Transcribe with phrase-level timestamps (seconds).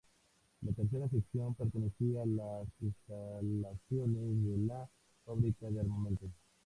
[0.63, 4.89] La tercera sección pertenecía a las instalaciones de la
[5.27, 6.27] fábrica de armamento.